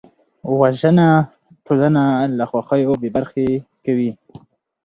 وژنه 0.59 1.07
ټولنه 1.65 2.03
له 2.37 2.43
خوښیو 2.49 2.93
بېبرخې 3.01 3.47
کوي 3.85 4.11